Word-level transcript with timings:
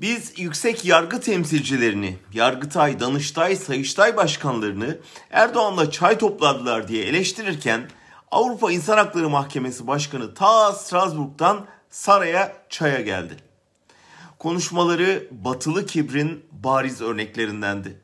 Biz 0.00 0.38
yüksek 0.38 0.84
yargı 0.84 1.20
temsilcilerini, 1.20 2.16
Yargıtay, 2.32 3.00
Danıştay, 3.00 3.56
Sayıştay 3.56 4.16
başkanlarını 4.16 4.98
Erdoğan'la 5.30 5.90
çay 5.90 6.18
topladılar 6.18 6.88
diye 6.88 7.04
eleştirirken 7.04 7.90
Avrupa 8.30 8.72
İnsan 8.72 8.96
Hakları 8.96 9.28
Mahkemesi 9.28 9.86
Başkanı 9.86 10.34
ta 10.34 10.72
Strasbourg'dan 10.72 11.66
saraya 11.90 12.56
çaya 12.68 13.00
geldi. 13.00 13.36
Konuşmaları 14.38 15.28
batılı 15.30 15.86
kibrin 15.86 16.44
bariz 16.52 17.00
örneklerindendi. 17.00 18.00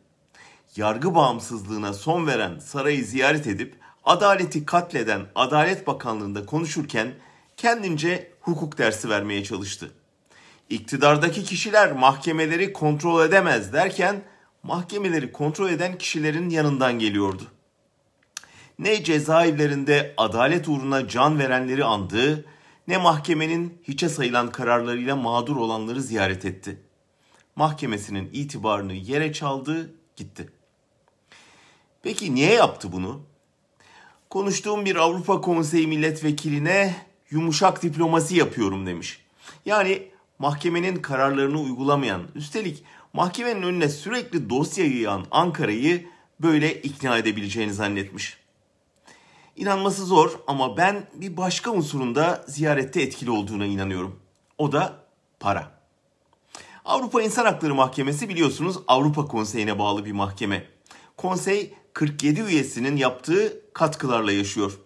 Yargı 0.77 1.15
bağımsızlığına 1.15 1.93
son 1.93 2.27
veren 2.27 2.59
sarayı 2.59 3.05
ziyaret 3.05 3.47
edip 3.47 3.75
adaleti 4.05 4.67
katleden 4.67 5.27
Adalet 5.35 5.87
Bakanlığı'nda 5.87 6.47
konuşurken 6.47 7.15
kendince 7.57 8.33
hukuk 8.41 8.79
dersi 8.79 9.09
vermeye 9.09 9.45
çalıştı. 9.45 9.91
İktidardaki 10.71 11.45
kişiler 11.45 11.93
mahkemeleri 11.93 12.73
kontrol 12.73 13.27
edemez 13.27 13.73
derken 13.73 14.23
mahkemeleri 14.63 15.33
kontrol 15.33 15.69
eden 15.69 15.99
kişilerin 15.99 16.51
yanından 16.51 16.99
geliyordu. 16.99 17.43
Ne 18.79 19.05
cezaevlerinde 19.05 20.15
adalet 20.17 20.69
uğruna 20.69 21.09
can 21.09 21.39
verenleri 21.39 21.85
andı, 21.85 22.45
ne 22.89 22.97
mahkemenin 22.97 23.83
hiçe 23.83 24.09
sayılan 24.09 24.51
kararlarıyla 24.51 25.17
mağdur 25.17 25.57
olanları 25.57 26.03
ziyaret 26.03 26.45
etti. 26.45 26.81
Mahkemesinin 27.57 28.31
itibarını 28.33 28.93
yere 28.93 29.33
çaldı, 29.33 29.95
gitti. 30.17 30.49
Peki 32.03 32.35
niye 32.35 32.53
yaptı 32.53 32.93
bunu? 32.93 33.23
Konuştuğum 34.31 34.85
bir 34.85 34.97
Avrupa 34.97 35.41
Konseyi 35.41 35.87
milletvekiline 35.87 36.97
yumuşak 37.31 37.83
diplomasi 37.83 38.37
yapıyorum 38.37 38.87
demiş. 38.87 39.25
Yani 39.67 40.14
mahkemenin 40.39 40.97
kararlarını 40.97 41.61
uygulamayan, 41.61 42.23
üstelik 42.35 42.85
mahkemenin 43.13 43.63
önüne 43.63 43.89
sürekli 43.89 44.51
dosya 44.51 44.85
yığan 44.85 45.27
Ankara'yı 45.31 46.07
böyle 46.41 46.83
ikna 46.83 47.19
edebileceğini 47.19 47.73
zannetmiş. 47.73 48.39
İnanması 49.57 50.05
zor 50.05 50.39
ama 50.47 50.77
ben 50.77 51.07
bir 51.15 51.37
başka 51.37 51.71
unsurun 51.71 52.15
da 52.15 52.45
ziyarette 52.49 53.03
etkili 53.03 53.31
olduğuna 53.31 53.67
inanıyorum. 53.67 54.21
O 54.59 54.73
da 54.73 55.05
para. 55.41 55.75
Avrupa 56.85 57.23
İnsan 57.23 57.45
Hakları 57.45 57.75
Mahkemesi 57.75 58.29
biliyorsunuz 58.29 58.79
Avrupa 58.89 59.27
Konseyi'ne 59.27 59.79
bağlı 59.79 60.05
bir 60.05 60.13
mahkeme. 60.13 60.67
Konsey 61.17 61.75
47 61.93 62.41
üyesinin 62.41 62.97
yaptığı 62.97 63.61
katkılarla 63.73 64.33
yaşıyor. 64.33 64.79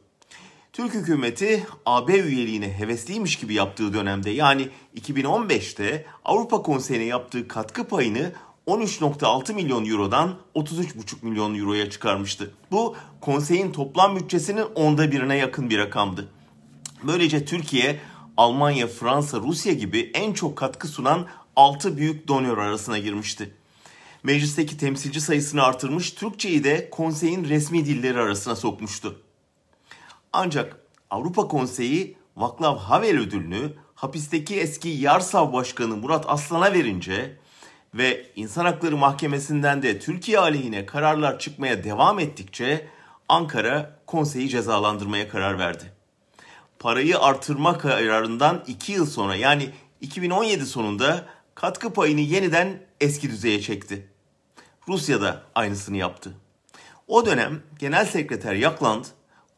Türk 0.78 0.94
hükümeti 0.94 1.66
AB 1.86 2.18
üyeliğine 2.18 2.72
hevesliymiş 2.72 3.36
gibi 3.36 3.54
yaptığı 3.54 3.94
dönemde 3.94 4.30
yani 4.30 4.68
2015'te 5.00 6.06
Avrupa 6.24 6.62
Konseyi'ne 6.62 7.04
yaptığı 7.04 7.48
katkı 7.48 7.84
payını 7.84 8.32
13.6 8.66 9.54
milyon 9.54 9.86
eurodan 9.86 10.36
33.5 10.54 10.94
milyon 11.22 11.58
euroya 11.58 11.90
çıkarmıştı. 11.90 12.50
Bu 12.70 12.96
konseyin 13.20 13.72
toplam 13.72 14.16
bütçesinin 14.16 14.64
onda 14.74 15.12
birine 15.12 15.36
yakın 15.36 15.70
bir 15.70 15.78
rakamdı. 15.78 16.28
Böylece 17.02 17.44
Türkiye, 17.44 18.00
Almanya, 18.36 18.86
Fransa, 18.86 19.38
Rusya 19.40 19.72
gibi 19.72 20.10
en 20.14 20.32
çok 20.32 20.56
katkı 20.56 20.88
sunan 20.88 21.26
6 21.56 21.96
büyük 21.96 22.28
donör 22.28 22.58
arasına 22.58 22.98
girmişti. 22.98 23.54
Meclisteki 24.22 24.78
temsilci 24.78 25.20
sayısını 25.20 25.62
artırmış, 25.62 26.10
Türkçeyi 26.10 26.64
de 26.64 26.90
konseyin 26.90 27.44
resmi 27.44 27.86
dilleri 27.86 28.20
arasına 28.20 28.56
sokmuştu. 28.56 29.27
Ancak 30.32 30.76
Avrupa 31.10 31.48
Konseyi 31.48 32.16
Václav 32.36 32.76
Havel 32.76 33.18
ödülünü 33.18 33.72
hapisteki 33.94 34.60
eski 34.60 34.88
Yarsav 34.88 35.52
Başkanı 35.52 35.96
Murat 35.96 36.24
Aslan'a 36.28 36.72
verince 36.72 37.36
ve 37.94 38.26
İnsan 38.36 38.64
Hakları 38.64 38.96
Mahkemesi'nden 38.96 39.82
de 39.82 39.98
Türkiye 39.98 40.38
aleyhine 40.38 40.86
kararlar 40.86 41.38
çıkmaya 41.38 41.84
devam 41.84 42.18
ettikçe 42.18 42.88
Ankara 43.28 44.00
konseyi 44.06 44.48
cezalandırmaya 44.48 45.28
karar 45.28 45.58
verdi. 45.58 45.92
Parayı 46.78 47.18
artırma 47.18 47.78
kararından 47.78 48.64
2 48.66 48.92
yıl 48.92 49.06
sonra 49.06 49.36
yani 49.36 49.70
2017 50.00 50.66
sonunda 50.66 51.24
katkı 51.54 51.92
payını 51.92 52.20
yeniden 52.20 52.82
eski 53.00 53.30
düzeye 53.30 53.60
çekti. 53.60 54.08
Rusya 54.88 55.20
da 55.20 55.42
aynısını 55.54 55.96
yaptı. 55.96 56.34
O 57.06 57.26
dönem 57.26 57.62
Genel 57.78 58.06
Sekreter 58.06 58.54
Yakland 58.54 59.04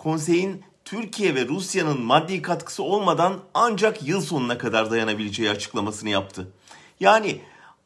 konseyin 0.00 0.62
Türkiye 0.84 1.34
ve 1.34 1.48
Rusya'nın 1.48 2.00
maddi 2.00 2.42
katkısı 2.42 2.82
olmadan 2.82 3.40
ancak 3.54 4.08
yıl 4.08 4.20
sonuna 4.20 4.58
kadar 4.58 4.90
dayanabileceği 4.90 5.50
açıklamasını 5.50 6.08
yaptı. 6.08 6.52
Yani 7.00 7.40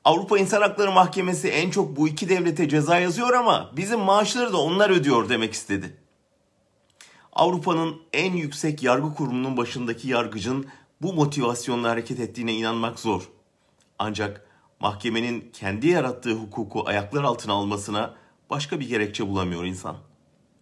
Avrupa 0.04 0.38
İnsan 0.38 0.62
Hakları 0.62 0.92
Mahkemesi 0.92 1.48
en 1.48 1.70
çok 1.70 1.96
bu 1.96 2.08
iki 2.08 2.28
devlete 2.28 2.68
ceza 2.68 2.98
yazıyor 2.98 3.32
ama 3.32 3.70
bizim 3.76 4.00
maaşları 4.00 4.52
da 4.52 4.56
onlar 4.56 4.90
ödüyor 4.90 5.28
demek 5.28 5.52
istedi. 5.52 5.96
Avrupa'nın 7.32 8.02
en 8.12 8.32
yüksek 8.32 8.82
yargı 8.82 9.14
kurumunun 9.14 9.56
başındaki 9.56 10.08
yargıcın 10.08 10.66
bu 11.02 11.12
motivasyonla 11.12 11.90
hareket 11.90 12.20
ettiğine 12.20 12.52
inanmak 12.52 13.00
zor. 13.00 13.22
Ancak 13.98 14.46
mahkemenin 14.80 15.50
kendi 15.52 15.88
yarattığı 15.88 16.32
hukuku 16.32 16.82
ayaklar 16.86 17.22
altına 17.24 17.52
almasına 17.52 18.14
başka 18.50 18.80
bir 18.80 18.88
gerekçe 18.88 19.28
bulamıyor 19.28 19.64
insan. 19.64 19.96